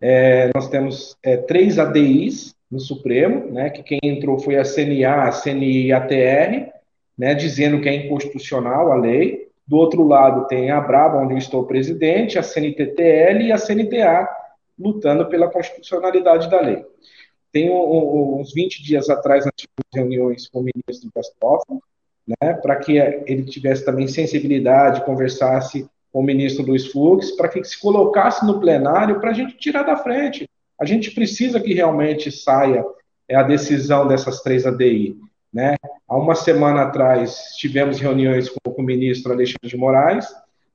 é, 0.00 0.50
nós 0.52 0.68
temos 0.68 1.16
é, 1.22 1.36
três 1.36 1.78
ADIs 1.78 2.52
no 2.68 2.80
Supremo, 2.80 3.52
né, 3.52 3.70
que 3.70 3.84
quem 3.84 4.00
entrou 4.02 4.40
foi 4.40 4.56
a 4.56 4.64
CNA, 4.64 5.28
a 5.28 5.30
CNI 5.30 5.86
e 5.86 5.92
a 5.92 6.00
TR, 6.00 6.73
né, 7.16 7.34
dizendo 7.34 7.80
que 7.80 7.88
é 7.88 7.94
inconstitucional 7.94 8.92
a 8.92 8.96
lei. 8.96 9.48
Do 9.66 9.76
outro 9.76 10.06
lado 10.06 10.46
tem 10.46 10.70
a 10.70 10.80
Braba, 10.80 11.18
onde 11.18 11.34
eu 11.34 11.38
estou 11.38 11.64
presidente, 11.64 12.38
a 12.38 12.42
CNTTL 12.42 13.44
e 13.44 13.52
a 13.52 13.58
CNTA, 13.58 14.28
lutando 14.78 15.26
pela 15.26 15.50
constitucionalidade 15.50 16.50
da 16.50 16.60
lei. 16.60 16.84
Tem 17.52 17.70
um, 17.70 18.40
uns 18.40 18.52
20 18.52 18.82
dias 18.82 19.08
atrás, 19.08 19.44
tivemos 19.56 19.94
reuniões 19.94 20.48
com 20.48 20.60
o 20.60 20.64
ministro 20.64 21.10
Gastoff, 21.14 21.64
né, 22.26 22.54
para 22.54 22.76
que 22.76 22.98
ele 22.98 23.44
tivesse 23.44 23.84
também 23.84 24.08
sensibilidade, 24.08 25.04
conversasse 25.04 25.88
com 26.12 26.20
o 26.20 26.22
ministro 26.22 26.64
Luiz 26.64 26.86
Fux, 26.90 27.32
para 27.32 27.48
que 27.48 27.62
se 27.64 27.80
colocasse 27.80 28.44
no 28.46 28.60
plenário 28.60 29.20
para 29.20 29.30
a 29.30 29.34
gente 29.34 29.56
tirar 29.56 29.82
da 29.82 29.96
frente. 29.96 30.48
A 30.80 30.84
gente 30.84 31.10
precisa 31.12 31.60
que 31.60 31.74
realmente 31.74 32.30
saia 32.30 32.84
é, 33.28 33.36
a 33.36 33.42
decisão 33.42 34.06
dessas 34.06 34.40
três 34.40 34.66
ADI. 34.66 35.16
Né? 35.52 35.76
Há 36.08 36.16
uma 36.16 36.34
semana 36.34 36.82
atrás 36.82 37.54
tivemos 37.56 37.98
reuniões 37.98 38.48
com, 38.48 38.70
o 38.70 38.82
ministro 38.82 39.32
Alexandre 39.32 39.68
de 39.68 39.76
Moraes, 39.76 40.26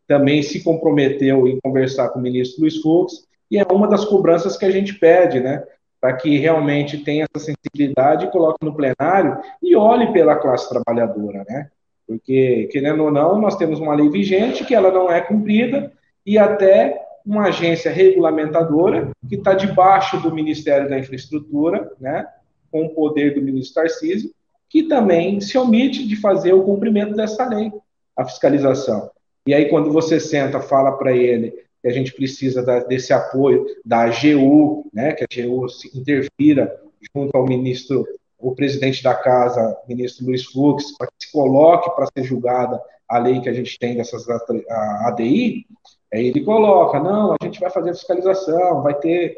também 0.08 0.42
se 0.42 0.64
comprometeu 0.64 1.48
em 1.48 1.60
conversar 1.62 2.10
com 2.10 2.20
o 2.20 2.22
ministro 2.22 2.62
Luiz 2.62 2.82
Fux, 2.82 3.28
e 3.52 3.60
é 3.60 3.66
uma 3.72 3.88
das 3.88 4.06
cobranças 4.06 4.58
que 4.58 4.66
a 4.66 4.72
gente 4.72 4.94
pede, 4.94 5.40
né? 5.40 5.64
Para 6.02 6.14
que 6.14 6.38
realmente 6.38 6.98
tenha 7.00 7.26
essa 7.34 7.46
sensibilidade, 7.46 8.32
coloque 8.32 8.66
no 8.66 8.76
plenário 8.76 9.38
e 9.62 9.76
olhe 9.76 10.12
pela 10.12 10.36
classe 10.36 10.70
trabalhadora, 10.70 11.46
né? 11.48 11.70
Porque, 12.08 12.68
querendo 12.72 13.04
ou 13.04 13.12
não, 13.12 13.40
nós 13.40 13.56
temos 13.56 13.80
uma 13.80 13.94
lei 13.94 14.10
vigente 14.10 14.66
que 14.66 14.74
ela 14.74 14.92
não 14.92 15.12
é 15.12 15.22
cumprida 15.22 15.92
e 16.26 16.40
até 16.40 17.00
uma 17.24 17.50
agência 17.50 17.92
regulamentadora 17.92 19.12
que 19.28 19.36
está 19.36 19.54
debaixo 19.54 20.20
do 20.20 20.34
Ministério 20.34 20.90
da 20.90 20.98
Infraestrutura, 20.98 21.92
né, 22.00 22.26
com 22.72 22.86
o 22.86 22.90
poder 22.90 23.36
do 23.36 23.42
ministro 23.42 23.84
Tarcísio, 23.84 24.32
que 24.70 24.84
também 24.84 25.42
se 25.42 25.58
omite 25.58 26.08
de 26.08 26.16
fazer 26.16 26.54
o 26.54 26.64
cumprimento 26.64 27.16
dessa 27.16 27.46
lei. 27.46 27.72
a 28.16 28.26
fiscalização. 28.26 29.10
E 29.48 29.54
aí, 29.54 29.70
quando 29.70 29.92
você 29.92 30.20
senta, 30.20 30.60
fala 30.60 30.92
para 30.92 31.16
ele 31.16 31.52
que 31.82 31.88
a 31.88 31.92
gente 31.92 32.14
precisa 32.14 32.62
da, 32.62 32.80
desse 32.80 33.14
apoio 33.14 33.66
da 33.86 34.02
AGU, 34.02 34.86
né, 34.94 35.14
que 35.14 35.24
a 35.24 35.44
AGU 35.44 35.70
se 35.70 35.98
interfira 35.98 36.78
junto 37.16 37.36
ao 37.36 37.46
ministro, 37.46 38.06
o 38.38 38.54
presidente 38.54 39.02
da 39.02 39.16
casa, 39.16 39.78
ministro 39.88 40.26
Luiz 40.26 40.46
Fux, 40.46 40.98
para 40.98 41.08
que 41.08 41.26
se 41.26 41.32
coloque 41.32 41.90
para 41.96 42.08
ser 42.08 42.24
julgada 42.24 42.82
a 43.08 43.18
lei 43.18 43.42
que 43.42 43.50
a 43.50 43.54
gente 43.54 43.78
tem 43.80 43.96
dessas 43.96 44.28
a 44.30 45.08
ADI, 45.08 45.66
aí 46.14 46.28
ele 46.28 46.44
coloca, 46.44 47.00
não, 47.00 47.34
a 47.34 47.44
gente 47.44 47.60
vai 47.60 47.70
fazer 47.72 47.94
fiscalização, 47.94 48.84
vai 48.84 48.94
ter, 49.00 49.36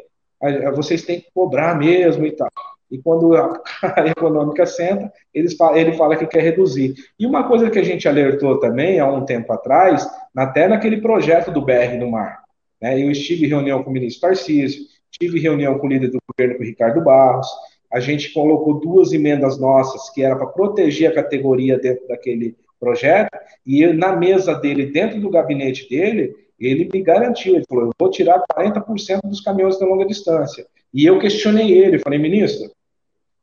vocês 0.75 1.03
têm 1.03 1.21
que 1.21 1.31
cobrar 1.33 1.77
mesmo 1.77 2.25
e 2.25 2.31
tal. 2.31 2.49
E 2.91 2.97
quando 2.97 3.35
a, 3.35 3.61
econômica 4.05 4.65
senta, 4.65 5.11
eles, 5.33 5.55
ele 5.73 5.93
fala 5.93 6.17
que 6.17 6.27
quer 6.27 6.43
reduzir. 6.43 6.93
E 7.17 7.25
uma 7.25 7.47
coisa 7.47 7.69
que 7.69 7.79
a 7.79 7.83
gente 7.83 8.07
alertou 8.07 8.59
também 8.59 8.99
há 8.99 9.09
um 9.09 9.23
tempo 9.23 9.51
atrás, 9.53 10.05
até 10.35 10.67
naquele 10.67 10.97
projeto 10.97 11.51
do 11.51 11.61
BR 11.61 11.97
no 11.97 12.11
Mar, 12.11 12.43
né, 12.81 13.01
eu 13.01 13.09
estive 13.09 13.45
em 13.45 13.49
reunião 13.49 13.81
com 13.83 13.89
o 13.89 13.93
ministro 13.93 14.27
Tarcísio, 14.27 14.83
tive 15.09 15.39
reunião 15.39 15.77
com 15.77 15.87
o 15.87 15.89
líder 15.89 16.09
do 16.09 16.19
governo, 16.27 16.57
com 16.57 16.63
o 16.63 16.65
Ricardo 16.65 17.03
Barros, 17.03 17.47
a 17.91 17.99
gente 17.99 18.31
colocou 18.33 18.79
duas 18.79 19.11
emendas 19.11 19.59
nossas, 19.59 20.09
que 20.09 20.23
era 20.23 20.35
para 20.35 20.47
proteger 20.47 21.11
a 21.11 21.13
categoria 21.13 21.77
dentro 21.77 22.07
daquele 22.07 22.55
projeto, 22.79 23.29
e 23.65 23.81
eu, 23.81 23.93
na 23.93 24.15
mesa 24.15 24.55
dele, 24.55 24.87
dentro 24.87 25.19
do 25.19 25.29
gabinete 25.29 25.87
dele, 25.87 26.33
ele 26.59 26.89
me 26.91 27.01
garantiu, 27.01 27.55
ele 27.55 27.65
falou, 27.67 27.85
eu 27.85 27.91
vou 27.99 28.09
tirar 28.09 28.41
40% 28.53 29.21
dos 29.23 29.41
caminhões 29.41 29.77
de 29.77 29.85
longa 29.85 30.05
distância. 30.05 30.65
E 30.93 31.05
eu 31.05 31.19
questionei 31.19 31.71
ele, 31.71 31.99
falei, 31.99 32.19
ministro, 32.19 32.71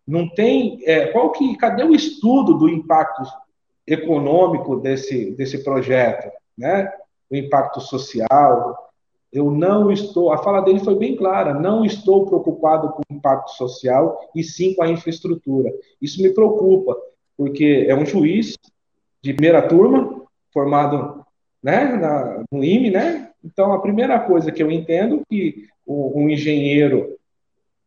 não 0.08 0.26
tem, 0.26 0.80
é, 0.86 1.08
qual 1.08 1.30
que, 1.32 1.54
cadê 1.58 1.84
o 1.84 1.94
estudo 1.94 2.54
do 2.54 2.66
impacto 2.66 3.22
econômico 3.86 4.76
desse, 4.76 5.32
desse 5.32 5.62
projeto, 5.62 6.32
né? 6.56 6.90
O 7.30 7.36
impacto 7.36 7.78
social, 7.78 8.90
eu 9.30 9.50
não 9.50 9.92
estou, 9.92 10.32
a 10.32 10.38
fala 10.38 10.62
dele 10.62 10.78
foi 10.80 10.96
bem 10.96 11.14
clara, 11.14 11.52
não 11.52 11.84
estou 11.84 12.24
preocupado 12.24 12.88
com 12.88 13.02
o 13.02 13.16
impacto 13.16 13.50
social 13.50 14.18
e 14.34 14.42
sim 14.42 14.74
com 14.74 14.82
a 14.82 14.88
infraestrutura. 14.88 15.70
Isso 16.00 16.22
me 16.22 16.30
preocupa, 16.30 16.96
porque 17.36 17.84
é 17.86 17.94
um 17.94 18.06
juiz 18.06 18.56
de 19.22 19.34
primeira 19.34 19.60
turma, 19.68 20.22
formado 20.54 21.22
né, 21.62 21.84
na, 21.84 22.44
no 22.50 22.64
IME, 22.64 22.90
né? 22.90 23.30
Então, 23.44 23.74
a 23.74 23.80
primeira 23.80 24.18
coisa 24.20 24.50
que 24.50 24.62
eu 24.62 24.70
entendo 24.70 25.20
que 25.28 25.66
o, 25.84 26.18
um 26.18 26.30
engenheiro, 26.30 27.17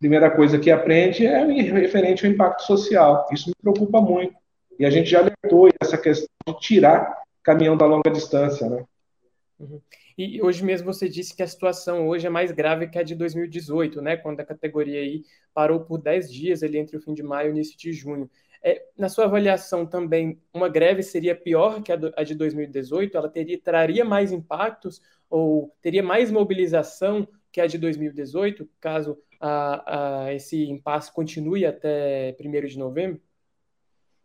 primeira 0.01 0.31
coisa 0.31 0.57
que 0.57 0.71
aprende 0.71 1.27
é 1.27 1.45
referente 1.45 2.25
ao 2.25 2.31
impacto 2.31 2.63
social. 2.63 3.27
Isso 3.31 3.49
me 3.49 3.55
preocupa 3.61 4.01
muito. 4.01 4.33
E 4.79 4.83
a 4.83 4.89
gente 4.89 5.11
já 5.11 5.19
alertou 5.19 5.69
essa 5.79 5.95
questão 5.95 6.27
de 6.47 6.59
tirar 6.59 7.21
caminhão 7.43 7.77
da 7.77 7.85
longa 7.85 8.09
distância, 8.09 8.67
né? 8.67 8.83
Uhum. 9.59 9.79
E 10.17 10.41
hoje 10.41 10.65
mesmo 10.65 10.91
você 10.91 11.07
disse 11.07 11.35
que 11.35 11.43
a 11.43 11.47
situação 11.47 12.07
hoje 12.07 12.25
é 12.25 12.31
mais 12.31 12.51
grave 12.51 12.87
que 12.87 12.97
a 12.97 13.03
de 13.03 13.13
2018, 13.13 14.01
né? 14.01 14.17
Quando 14.17 14.39
a 14.39 14.45
categoria 14.45 14.99
aí 14.99 15.23
parou 15.53 15.81
por 15.81 15.99
10 15.99 16.33
dias 16.33 16.63
ali 16.63 16.79
entre 16.79 16.97
o 16.97 17.01
fim 17.01 17.13
de 17.13 17.21
maio 17.21 17.49
e 17.49 17.51
início 17.51 17.77
de 17.77 17.93
junho. 17.93 18.27
É, 18.63 18.83
na 18.97 19.07
sua 19.07 19.25
avaliação 19.25 19.85
também, 19.85 20.39
uma 20.51 20.67
greve 20.67 21.03
seria 21.03 21.35
pior 21.35 21.83
que 21.83 21.91
a, 21.91 21.95
do, 21.95 22.11
a 22.17 22.23
de 22.23 22.33
2018? 22.33 23.15
Ela 23.15 23.29
teria, 23.29 23.59
traria 23.61 24.03
mais 24.03 24.31
impactos 24.31 24.99
ou 25.29 25.71
teria 25.79 26.01
mais 26.01 26.31
mobilização 26.31 27.27
que 27.51 27.61
a 27.61 27.67
de 27.67 27.77
2018, 27.77 28.67
caso 28.79 29.17
a, 29.41 30.25
a 30.25 30.33
esse 30.33 30.69
impasse 30.69 31.11
continue 31.11 31.65
até 31.65 32.35
1 32.39 32.67
de 32.67 32.77
novembro? 32.77 33.19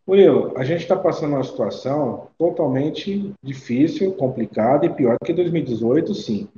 Will, 0.08 0.52
a 0.56 0.62
gente 0.62 0.82
está 0.82 0.94
passando 0.94 1.34
uma 1.34 1.42
situação 1.42 2.28
totalmente 2.38 3.32
difícil, 3.42 4.12
complicada 4.12 4.86
e 4.86 4.90
pior 4.90 5.16
que 5.24 5.32
2018, 5.32 6.14
sim. 6.14 6.48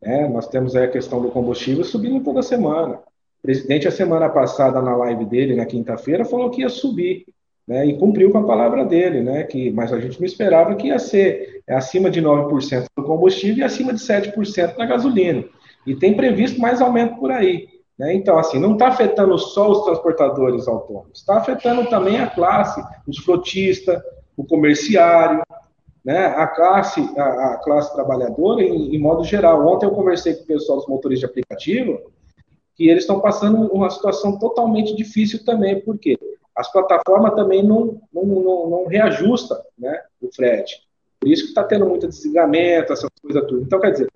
É, 0.00 0.26
nós 0.26 0.48
temos 0.48 0.74
a 0.74 0.88
questão 0.88 1.20
do 1.20 1.30
combustível 1.30 1.84
subindo 1.84 2.24
toda 2.24 2.42
semana. 2.42 2.94
O 2.94 3.42
presidente, 3.42 3.86
a 3.86 3.90
semana 3.90 4.30
passada, 4.30 4.80
na 4.80 4.96
live 4.96 5.26
dele, 5.26 5.56
na 5.56 5.66
quinta-feira, 5.66 6.24
falou 6.24 6.50
que 6.50 6.62
ia 6.62 6.70
subir. 6.70 7.26
Né, 7.68 7.86
e 7.86 7.96
cumpriu 7.98 8.32
com 8.32 8.38
a 8.38 8.46
palavra 8.46 8.84
dele, 8.84 9.22
né, 9.22 9.44
que, 9.44 9.70
mas 9.70 9.92
a 9.92 10.00
gente 10.00 10.18
não 10.18 10.26
esperava 10.26 10.74
que 10.74 10.88
ia 10.88 10.98
ser 10.98 11.62
acima 11.68 12.10
de 12.10 12.20
9% 12.20 12.86
do 12.96 13.04
combustível 13.04 13.58
e 13.58 13.62
acima 13.62 13.92
de 13.92 14.00
7% 14.00 14.76
na 14.76 14.86
gasolina. 14.86 15.44
E 15.86 15.94
tem 15.94 16.16
previsto 16.16 16.60
mais 16.60 16.80
aumento 16.80 17.16
por 17.20 17.30
aí. 17.30 17.68
Né? 18.00 18.14
Então, 18.14 18.38
assim, 18.38 18.58
não 18.58 18.72
está 18.72 18.88
afetando 18.88 19.38
só 19.38 19.70
os 19.70 19.84
transportadores 19.84 20.66
autônomos, 20.66 21.18
está 21.18 21.36
afetando 21.36 21.86
também 21.90 22.18
a 22.18 22.30
classe, 22.30 22.82
os 23.06 23.18
frotistas, 23.18 24.02
o 24.34 24.42
comerciário, 24.42 25.42
né? 26.02 26.28
a, 26.28 26.46
classe, 26.46 26.98
a, 27.18 27.24
a 27.24 27.56
classe 27.58 27.92
trabalhadora 27.92 28.62
em, 28.62 28.94
em, 28.94 28.98
modo 28.98 29.22
geral. 29.22 29.66
Ontem 29.68 29.84
eu 29.84 29.90
conversei 29.90 30.32
com 30.32 30.44
o 30.44 30.46
pessoal 30.46 30.78
dos 30.78 30.88
motoristas 30.88 31.28
de 31.28 31.30
aplicativo, 31.30 32.10
que 32.74 32.88
eles 32.88 33.02
estão 33.02 33.20
passando 33.20 33.70
uma 33.70 33.90
situação 33.90 34.38
totalmente 34.38 34.96
difícil 34.96 35.44
também, 35.44 35.78
porque 35.78 36.18
as 36.56 36.72
plataformas 36.72 37.34
também 37.34 37.62
não, 37.62 38.00
não, 38.10 38.24
não, 38.24 38.70
não 38.70 38.86
reajustam 38.86 39.58
né, 39.78 40.00
o 40.22 40.34
frete. 40.34 40.88
Por 41.20 41.28
isso 41.28 41.42
que 41.42 41.48
está 41.50 41.64
tendo 41.64 41.84
muito 41.84 42.08
desligamento, 42.08 42.94
essas 42.94 43.10
coisas 43.20 43.46
tudo. 43.46 43.60
Então, 43.60 43.78
quer 43.78 43.90
dizer, 43.90 44.08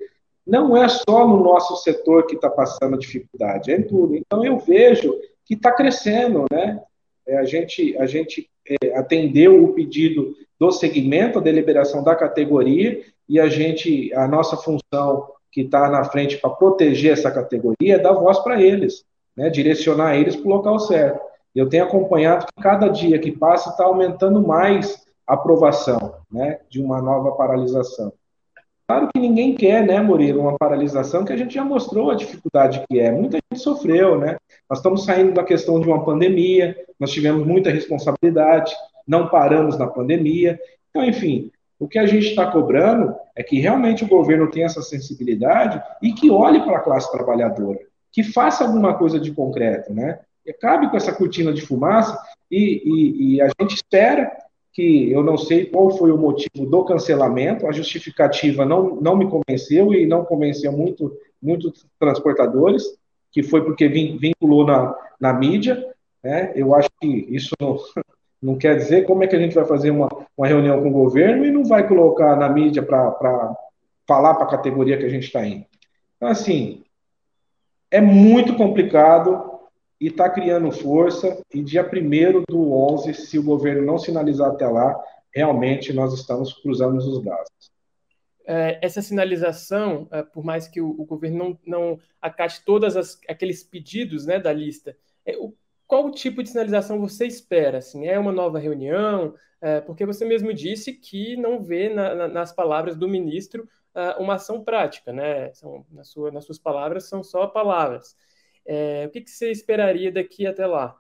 não 0.47 0.77
é 0.77 0.89
só 0.89 1.27
no 1.27 1.43
nosso 1.43 1.77
setor 1.77 2.27
que 2.27 2.35
está 2.35 2.51
passando 2.51 2.99
dificuldade, 2.99 3.73
é 3.73 3.77
em 3.77 3.83
tudo. 3.83 4.15
Então 4.15 4.45
eu 4.45 4.59
vejo 4.59 5.19
que 5.45 5.55
está 5.55 5.73
crescendo, 5.73 6.45
né? 6.51 6.81
É, 7.27 7.39
a 7.39 7.45
gente, 7.45 7.97
a 7.97 8.07
gente 8.07 8.51
é, 8.69 8.97
atendeu 8.99 9.65
o 9.65 9.73
pedido 9.73 10.35
do 10.59 10.71
segmento, 10.71 11.39
a 11.39 11.43
deliberação 11.43 12.03
da 12.03 12.15
categoria, 12.15 13.03
e 13.29 13.41
a 13.41 13.49
gente, 13.49 14.13
a 14.15 14.29
nossa 14.29 14.57
função 14.57 15.29
que 15.51 15.63
está 15.63 15.89
na 15.89 16.05
frente 16.05 16.37
para 16.37 16.51
proteger 16.51 17.13
essa 17.13 17.31
categoria 17.31 17.95
é 17.95 17.99
dar 17.99 18.13
voz 18.13 18.39
para 18.41 18.61
eles, 18.61 19.05
né? 19.37 19.49
direcionar 19.49 20.17
eles 20.17 20.37
para 20.37 20.47
o 20.47 20.55
local 20.55 20.79
certo. 20.79 21.21
Eu 21.55 21.69
tenho 21.69 21.85
acompanhado 21.85 22.47
que 22.47 22.63
cada 22.63 22.89
dia 22.89 23.19
que 23.19 23.33
passa 23.33 23.71
está 23.71 23.85
aumentando 23.85 24.43
mais 24.47 25.07
a 25.27 25.35
aprovação 25.35 26.17
né? 26.31 26.59
de 26.69 26.83
uma 26.83 27.01
nova 27.01 27.33
paralisação. 27.33 28.13
Claro 28.87 29.09
que 29.09 29.19
ninguém 29.19 29.55
quer, 29.55 29.87
né, 29.87 29.99
Murilo, 30.01 30.43
uma 30.43 30.59
paralisação 30.59 31.25
que 31.25 31.33
a 31.33 31.37
gente 31.37 31.55
já 31.55 31.65
mostrou 31.65 32.11
a 32.11 32.15
dificuldade 32.15 32.85
que 32.89 33.01
é. 33.01 33.11
Muita 33.11 33.39
gente 33.39 33.63
sofreu, 33.63 34.19
né? 34.19 34.37
Nós 34.69 34.79
estamos 34.79 35.05
saindo 35.05 35.33
da 35.33 35.43
questão 35.43 35.81
de 35.81 35.89
uma 35.89 36.05
pandemia, 36.05 36.77
nós 37.01 37.11
tivemos 37.11 37.47
muita 37.47 37.71
responsabilidade, 37.71 38.75
não 39.09 39.29
paramos 39.29 39.79
na 39.79 39.87
pandemia. 39.87 40.59
Então, 40.91 41.03
enfim, 41.03 41.51
o 41.79 41.89
que 41.89 41.99
a 41.99 42.07
gente 42.07 42.29
está 42.29 42.51
cobrando 42.51 43.15
é 43.35 43.43
que 43.43 43.59
realmente 43.59 44.05
o 44.05 44.09
governo 44.09 44.51
tenha 44.51 44.67
essa 44.67 44.83
sensibilidade 44.83 45.83
e 46.03 46.13
que 46.13 46.31
olhe 46.31 46.63
para 46.63 46.77
a 46.77 46.83
classe 46.83 47.11
trabalhadora, 47.11 47.79
que 48.13 48.23
faça 48.23 48.65
alguma 48.65 48.95
coisa 48.95 49.19
de 49.19 49.33
concreto, 49.33 49.95
né? 49.95 50.21
Acabe 50.47 50.91
com 50.91 50.97
essa 50.97 51.13
cortina 51.13 51.55
de 51.55 51.63
fumaça 51.63 52.19
e, 52.51 52.83
e, 52.85 53.37
e 53.37 53.41
a 53.41 53.49
gente 53.59 53.77
espera 53.77 54.31
que 54.75 55.11
eu 55.11 55.23
não 55.23 55.39
sei 55.39 55.67
qual 55.67 55.97
foi 55.97 56.11
o 56.11 56.19
motivo 56.19 56.67
do 56.69 56.85
cancelamento, 56.85 57.67
a 57.67 57.73
justificativa 57.73 58.65
não, 58.65 58.97
não 58.97 59.17
me 59.17 59.31
convenceu 59.31 59.95
e 59.95 60.05
não 60.05 60.25
convenceu 60.25 60.73
muito 60.73 61.17
muitos 61.41 61.87
transportadores, 61.99 62.83
que 63.31 63.43
foi 63.43 63.63
porque 63.63 63.87
vinculou 63.87 64.67
na, 64.67 64.97
na 65.21 65.33
mídia. 65.33 65.85
Né? 66.23 66.53
Eu 66.57 66.75
acho 66.75 66.89
que 67.01 67.07
isso 67.29 67.55
não, 67.61 67.77
não 68.43 68.57
quer 68.57 68.77
dizer 68.77 69.05
como 69.05 69.23
é 69.23 69.27
que 69.27 69.37
a 69.37 69.39
gente 69.39 69.55
vai 69.55 69.65
fazer 69.67 69.91
uma, 69.91 70.09
uma 70.37 70.47
reunião 70.47 70.83
com 70.83 70.89
o 70.89 70.93
governo 70.93 71.45
e 71.45 71.51
não 71.51 71.65
vai 71.65 71.87
colocar 71.87 72.35
na 72.35 72.49
mídia 72.49 72.83
para 72.83 73.55
falar 74.09 74.35
para 74.35 74.45
a 74.45 74.51
categoria 74.51 74.97
que 74.97 75.05
a 75.05 75.09
gente 75.09 75.25
está 75.27 75.47
indo. 75.47 75.67
Então, 76.17 76.29
assim, 76.29 76.83
é 77.91 78.01
muito 78.01 78.57
complicado, 78.57 79.54
e 80.01 80.09
está 80.09 80.29
criando 80.29 80.71
força. 80.71 81.41
E 81.53 81.63
dia 81.63 81.83
1 81.83 82.45
do 82.49 82.73
11, 82.73 83.15
se 83.15 83.39
o 83.39 83.43
governo 83.43 83.85
não 83.85 83.99
sinalizar 83.99 84.51
até 84.51 84.67
lá, 84.69 84.95
realmente 85.33 85.93
nós 85.93 86.13
estamos 86.13 86.53
cruzando 86.53 86.97
os 86.97 87.19
braços. 87.23 87.73
É, 88.47 88.79
essa 88.83 89.01
sinalização, 89.01 90.07
é, 90.11 90.23
por 90.23 90.45
mais 90.45 90.69
que 90.69 90.81
o, 90.81 90.91
o 90.91 91.05
governo 91.07 91.39
não, 91.39 91.59
não 91.67 91.99
acate 92.21 92.63
todos 92.65 92.95
aqueles 93.29 93.63
pedidos 93.63 94.27
né, 94.27 94.39
da 94.39 94.53
lista, 94.53 94.95
é, 95.25 95.37
o, 95.39 95.55
qual 95.87 96.11
tipo 96.11 96.43
de 96.43 96.51
sinalização 96.51 97.01
você 97.01 97.27
espera? 97.27 97.79
Assim, 97.79 98.07
é 98.07 98.19
uma 98.19 98.33
nova 98.33 98.59
reunião? 98.59 99.35
É, 99.61 99.81
porque 99.81 100.05
você 100.05 100.25
mesmo 100.25 100.53
disse 100.53 100.93
que 100.93 101.37
não 101.37 101.63
vê 101.63 101.89
na, 101.89 102.15
na, 102.15 102.29
nas 102.29 102.53
palavras 102.53 102.97
do 102.97 103.09
ministro 103.09 103.67
uh, 103.95 104.23
uma 104.23 104.35
ação 104.35 104.63
prática, 104.63 105.13
né? 105.13 105.53
São, 105.55 105.87
na 105.91 106.05
sua, 106.05 106.31
nas 106.31 106.45
suas 106.45 106.59
palavras 106.59 107.05
são 107.05 107.23
só 107.23 107.47
palavras. 107.47 108.17
É, 108.67 109.05
o 109.07 109.11
que, 109.11 109.21
que 109.21 109.31
você 109.31 109.51
esperaria 109.51 110.11
daqui 110.11 110.47
até 110.47 110.67
lá? 110.67 110.97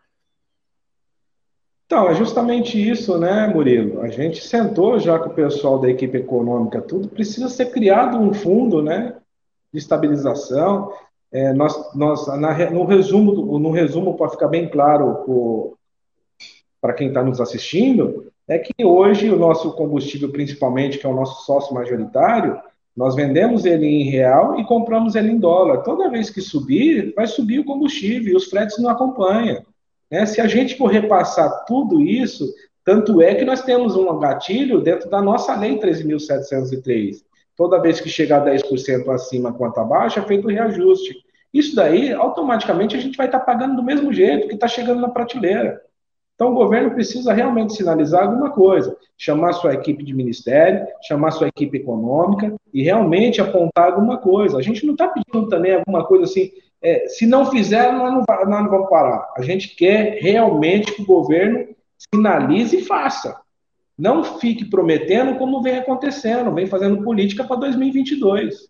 Então, 1.86 2.08
é 2.08 2.14
justamente 2.14 2.76
isso, 2.76 3.18
né, 3.18 3.46
Murilo? 3.46 4.00
A 4.00 4.08
gente 4.08 4.42
sentou 4.42 4.98
já 4.98 5.18
com 5.18 5.28
o 5.28 5.34
pessoal 5.34 5.78
da 5.78 5.88
equipe 5.88 6.16
econômica, 6.18 6.80
tudo 6.80 7.08
precisa 7.08 7.48
ser 7.48 7.66
criado 7.70 8.18
um 8.18 8.32
fundo, 8.32 8.82
né, 8.82 9.16
de 9.72 9.78
estabilização. 9.78 10.92
É, 11.30 11.52
nós, 11.52 11.94
nós 11.94 12.26
na, 12.38 12.70
no 12.70 12.84
resumo, 12.84 13.58
no 13.58 13.70
resumo 13.70 14.16
para 14.16 14.30
ficar 14.30 14.48
bem 14.48 14.68
claro 14.68 15.76
para 16.80 16.92
quem 16.94 17.08
está 17.08 17.22
nos 17.22 17.40
assistindo, 17.40 18.32
é 18.46 18.58
que 18.58 18.84
hoje 18.84 19.30
o 19.30 19.38
nosso 19.38 19.72
combustível, 19.72 20.30
principalmente, 20.30 20.98
que 20.98 21.06
é 21.06 21.08
o 21.08 21.14
nosso 21.14 21.44
sócio 21.44 21.74
majoritário, 21.74 22.60
nós 22.96 23.14
vendemos 23.14 23.64
ele 23.64 23.86
em 23.86 24.04
real 24.04 24.58
e 24.58 24.64
compramos 24.64 25.14
ele 25.16 25.30
em 25.30 25.38
dólar. 25.38 25.82
Toda 25.82 26.10
vez 26.10 26.30
que 26.30 26.40
subir, 26.40 27.12
vai 27.14 27.26
subir 27.26 27.58
o 27.58 27.64
combustível 27.64 28.32
e 28.32 28.36
os 28.36 28.44
fretes 28.44 28.78
não 28.78 28.90
acompanham. 28.90 29.64
Né? 30.10 30.24
Se 30.26 30.40
a 30.40 30.46
gente 30.46 30.76
for 30.76 30.86
repassar 30.86 31.64
tudo 31.66 32.00
isso, 32.00 32.52
tanto 32.84 33.20
é 33.20 33.34
que 33.34 33.44
nós 33.44 33.62
temos 33.62 33.96
um 33.96 34.18
gatilho 34.18 34.80
dentro 34.80 35.10
da 35.10 35.20
nossa 35.20 35.56
lei 35.56 35.78
13.703. 35.78 37.16
Toda 37.56 37.80
vez 37.80 38.00
que 38.00 38.08
chegar 38.08 38.44
10% 38.44 39.08
acima 39.08 39.52
quanto 39.52 39.80
abaixo, 39.80 40.18
é 40.18 40.22
feito 40.22 40.46
o 40.46 40.50
reajuste. 40.50 41.16
Isso 41.52 41.74
daí, 41.74 42.12
automaticamente, 42.12 42.96
a 42.96 43.00
gente 43.00 43.16
vai 43.16 43.26
estar 43.26 43.40
pagando 43.40 43.76
do 43.76 43.82
mesmo 43.82 44.12
jeito 44.12 44.48
que 44.48 44.54
está 44.54 44.68
chegando 44.68 45.00
na 45.00 45.08
prateleira. 45.08 45.80
Então, 46.34 46.50
o 46.50 46.54
governo 46.54 46.90
precisa 46.90 47.32
realmente 47.32 47.74
sinalizar 47.74 48.24
alguma 48.24 48.50
coisa, 48.50 48.96
chamar 49.16 49.52
sua 49.52 49.74
equipe 49.74 50.02
de 50.02 50.12
ministério, 50.12 50.84
chamar 51.02 51.30
sua 51.30 51.48
equipe 51.48 51.78
econômica 51.78 52.54
e 52.72 52.82
realmente 52.82 53.40
apontar 53.40 53.92
alguma 53.92 54.18
coisa. 54.18 54.58
A 54.58 54.62
gente 54.62 54.84
não 54.84 54.94
está 54.94 55.08
pedindo 55.08 55.48
também 55.48 55.74
alguma 55.74 56.04
coisa 56.04 56.24
assim, 56.24 56.50
é, 56.82 57.06
se 57.06 57.24
não 57.24 57.46
fizer, 57.46 57.92
nós 57.92 58.12
não, 58.12 58.24
nós 58.28 58.62
não 58.62 58.70
vamos 58.70 58.90
parar. 58.90 59.32
A 59.36 59.42
gente 59.42 59.76
quer 59.76 60.18
realmente 60.20 60.92
que 60.92 61.02
o 61.02 61.06
governo 61.06 61.68
sinalize 62.12 62.76
e 62.76 62.84
faça. 62.84 63.40
Não 63.96 64.24
fique 64.24 64.64
prometendo 64.64 65.38
como 65.38 65.62
vem 65.62 65.78
acontecendo, 65.78 66.52
vem 66.52 66.66
fazendo 66.66 67.02
política 67.04 67.44
para 67.44 67.56
2022. 67.56 68.68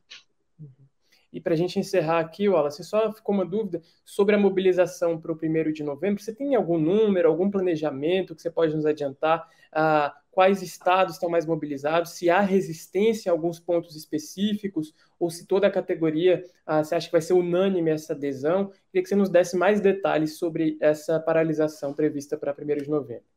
E 1.35 1.41
para 1.41 1.55
a 1.55 1.57
gente 1.57 1.81
encerrar 1.81 2.21
aqui, 2.21 2.49
Wallace, 2.49 2.85
só 2.85 3.13
ficou 3.13 3.35
uma 3.35 3.45
dúvida 3.45 3.83
sobre 4.05 4.37
a 4.37 4.39
mobilização 4.39 5.21
para 5.21 5.33
o 5.33 5.37
primeiro 5.37 5.73
de 5.73 5.83
novembro. 5.83 6.23
Você 6.23 6.33
tem 6.33 6.55
algum 6.55 6.79
número, 6.79 7.29
algum 7.29 7.51
planejamento 7.51 8.37
que 8.37 8.41
você 8.41 8.49
pode 8.49 8.73
nos 8.73 8.87
adiantar? 8.87 9.45
Ah, 9.73 10.15
quais 10.31 10.63
estados 10.63 11.15
estão 11.15 11.29
mais 11.29 11.45
mobilizados? 11.45 12.13
Se 12.13 12.31
há 12.31 12.41
resistência 12.41 13.29
em 13.29 13.33
alguns 13.33 13.59
pontos 13.59 13.97
específicos? 13.97 14.95
Ou 15.19 15.29
se 15.29 15.45
toda 15.45 15.67
a 15.67 15.73
categoria, 15.73 16.45
ah, 16.65 16.85
você 16.85 16.95
acha 16.95 17.07
que 17.09 17.13
vai 17.13 17.21
ser 17.21 17.33
unânime 17.33 17.91
essa 17.91 18.13
adesão? 18.13 18.71
Queria 18.93 19.03
que 19.03 19.09
você 19.09 19.17
nos 19.17 19.29
desse 19.29 19.57
mais 19.57 19.81
detalhes 19.81 20.39
sobre 20.39 20.79
essa 20.81 21.19
paralisação 21.19 21.93
prevista 21.93 22.39
para 22.39 22.55
1 22.55 22.77
de 22.85 22.89
novembro. 22.89 23.34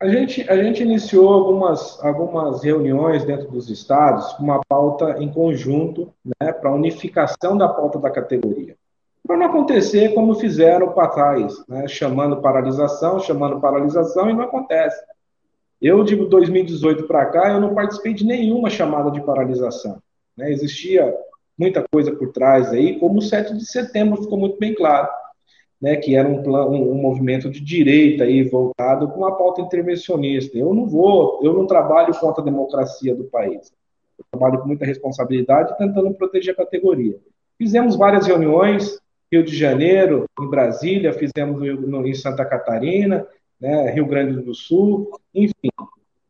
A 0.00 0.08
gente, 0.08 0.48
a 0.50 0.62
gente 0.62 0.82
iniciou 0.82 1.32
algumas, 1.32 2.02
algumas 2.04 2.62
reuniões 2.62 3.24
dentro 3.24 3.48
dos 3.48 3.70
estados 3.70 4.32
com 4.34 4.42
uma 4.42 4.60
pauta 4.68 5.16
em 5.18 5.32
conjunto 5.32 6.12
né, 6.24 6.52
para 6.52 6.72
unificação 6.72 7.56
da 7.56 7.68
pauta 7.68 7.98
da 7.98 8.10
categoria. 8.10 8.76
Para 9.26 9.36
não 9.36 9.46
acontecer 9.46 10.12
como 10.12 10.34
fizeram 10.34 10.92
para 10.92 11.08
trás, 11.08 11.54
né, 11.68 11.86
chamando 11.88 12.42
paralisação, 12.42 13.20
chamando 13.20 13.60
paralisação 13.60 14.28
e 14.28 14.34
não 14.34 14.42
acontece. 14.42 15.00
Eu, 15.80 16.02
de 16.02 16.16
2018 16.16 17.06
para 17.06 17.26
cá, 17.26 17.52
eu 17.52 17.60
não 17.60 17.74
participei 17.74 18.12
de 18.12 18.26
nenhuma 18.26 18.68
chamada 18.68 19.10
de 19.10 19.22
paralisação. 19.22 19.98
Né? 20.36 20.50
Existia 20.50 21.14
muita 21.56 21.84
coisa 21.90 22.12
por 22.12 22.32
trás 22.32 22.70
aí, 22.70 22.98
como 22.98 23.20
o 23.20 23.22
7 23.22 23.56
de 23.56 23.64
setembro 23.64 24.22
ficou 24.22 24.38
muito 24.38 24.58
bem 24.58 24.74
claro 24.74 25.08
né, 25.84 25.96
que 25.96 26.16
era 26.16 26.26
um, 26.26 26.40
um, 26.40 26.92
um, 26.92 26.94
movimento 26.94 27.50
de 27.50 27.60
direita 27.60 28.24
aí 28.24 28.42
voltado 28.42 29.06
com 29.06 29.18
uma 29.18 29.36
pauta 29.36 29.60
intervencionista. 29.60 30.56
Eu 30.56 30.72
não 30.72 30.86
vou, 30.86 31.40
eu 31.42 31.52
não 31.52 31.66
trabalho 31.66 32.18
contra 32.18 32.40
a 32.40 32.44
democracia 32.44 33.14
do 33.14 33.24
país. 33.24 33.70
Eu 34.18 34.24
trabalho 34.30 34.62
com 34.62 34.68
muita 34.68 34.86
responsabilidade 34.86 35.76
tentando 35.76 36.14
proteger 36.14 36.54
a 36.54 36.56
categoria. 36.56 37.18
Fizemos 37.58 37.96
várias 37.96 38.26
reuniões, 38.26 38.98
Rio 39.30 39.44
de 39.44 39.54
Janeiro, 39.54 40.24
em 40.40 40.48
Brasília, 40.48 41.12
fizemos 41.12 41.60
no, 41.60 42.06
em 42.06 42.14
Santa 42.14 42.46
Catarina, 42.46 43.26
né, 43.60 43.90
Rio 43.90 44.06
Grande 44.06 44.40
do 44.40 44.54
Sul, 44.54 45.10
enfim. 45.34 45.68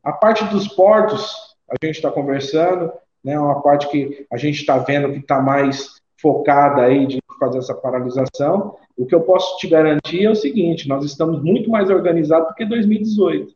A 0.02 0.12
parte 0.12 0.44
dos 0.46 0.66
portos, 0.66 1.32
a 1.70 1.86
gente 1.86 1.94
está 1.94 2.10
conversando, 2.10 2.90
né, 3.22 3.38
uma 3.38 3.62
parte 3.62 3.88
que 3.88 4.26
a 4.32 4.36
gente 4.36 4.56
está 4.56 4.78
vendo 4.78 5.12
que 5.12 5.20
está 5.20 5.40
mais 5.40 6.00
focada 6.20 6.82
aí 6.82 7.06
de 7.06 7.20
fazer 7.38 7.58
essa 7.58 7.74
paralisação. 7.74 8.76
O 8.96 9.06
que 9.06 9.14
eu 9.14 9.22
posso 9.22 9.58
te 9.58 9.68
garantir 9.68 10.24
é 10.24 10.30
o 10.30 10.34
seguinte: 10.34 10.88
nós 10.88 11.04
estamos 11.04 11.42
muito 11.42 11.70
mais 11.70 11.90
organizados 11.90 12.48
do 12.48 12.54
que 12.54 12.64
2018. 12.64 13.54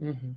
Uhum. 0.00 0.34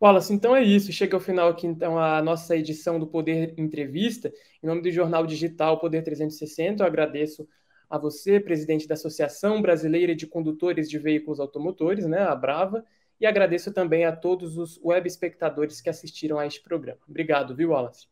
Wallace, 0.00 0.34
então 0.34 0.54
é 0.54 0.62
isso. 0.62 0.92
Chega 0.92 1.16
ao 1.16 1.20
final 1.20 1.48
aqui, 1.48 1.66
então, 1.66 1.98
a 1.98 2.20
nossa 2.20 2.56
edição 2.56 2.98
do 2.98 3.06
Poder 3.06 3.54
Entrevista. 3.56 4.32
Em 4.62 4.66
nome 4.66 4.82
do 4.82 4.90
Jornal 4.90 5.24
Digital 5.24 5.78
Poder 5.78 6.02
360, 6.02 6.82
eu 6.82 6.86
agradeço 6.86 7.48
a 7.88 7.98
você, 7.98 8.40
presidente 8.40 8.88
da 8.88 8.94
Associação 8.94 9.62
Brasileira 9.62 10.14
de 10.14 10.26
Condutores 10.26 10.88
de 10.88 10.98
Veículos 10.98 11.38
Automotores, 11.38 12.06
né, 12.06 12.20
a 12.20 12.34
Brava, 12.34 12.84
e 13.20 13.26
agradeço 13.26 13.72
também 13.72 14.04
a 14.04 14.16
todos 14.16 14.56
os 14.56 14.80
web 14.82 15.06
espectadores 15.06 15.80
que 15.80 15.90
assistiram 15.90 16.38
a 16.38 16.46
este 16.46 16.62
programa. 16.62 16.98
Obrigado, 17.06 17.54
viu, 17.54 17.70
Wallace? 17.70 18.06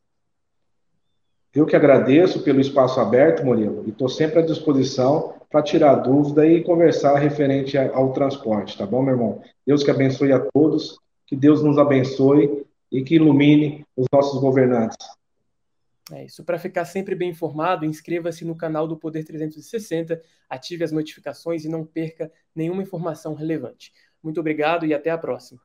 Eu 1.52 1.66
que 1.66 1.74
agradeço 1.74 2.42
pelo 2.42 2.60
espaço 2.60 3.00
aberto, 3.00 3.44
Murilo, 3.44 3.82
e 3.84 3.90
estou 3.90 4.08
sempre 4.08 4.38
à 4.38 4.42
disposição 4.42 5.34
para 5.50 5.62
tirar 5.62 5.96
dúvida 5.96 6.46
e 6.46 6.62
conversar 6.62 7.16
referente 7.16 7.76
ao 7.76 8.12
transporte, 8.12 8.78
tá 8.78 8.86
bom, 8.86 9.02
meu 9.02 9.14
irmão? 9.14 9.42
Deus 9.66 9.82
que 9.82 9.90
abençoe 9.90 10.32
a 10.32 10.38
todos, 10.38 10.96
que 11.26 11.34
Deus 11.34 11.60
nos 11.62 11.76
abençoe 11.76 12.64
e 12.90 13.02
que 13.02 13.16
ilumine 13.16 13.84
os 13.96 14.06
nossos 14.12 14.40
governantes. 14.40 14.96
É 16.12 16.24
isso. 16.24 16.44
Para 16.44 16.58
ficar 16.58 16.84
sempre 16.84 17.14
bem 17.14 17.30
informado, 17.30 17.84
inscreva-se 17.84 18.44
no 18.44 18.56
canal 18.56 18.86
do 18.86 18.96
Poder 18.96 19.24
360, 19.24 20.20
ative 20.48 20.84
as 20.84 20.92
notificações 20.92 21.64
e 21.64 21.68
não 21.68 21.84
perca 21.84 22.30
nenhuma 22.54 22.82
informação 22.82 23.34
relevante. 23.34 23.92
Muito 24.22 24.38
obrigado 24.38 24.86
e 24.86 24.94
até 24.94 25.10
a 25.10 25.18
próxima. 25.18 25.60